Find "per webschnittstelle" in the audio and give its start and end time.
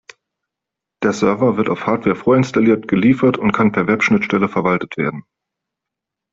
3.71-4.49